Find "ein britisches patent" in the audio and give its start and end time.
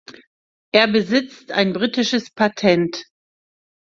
1.51-3.03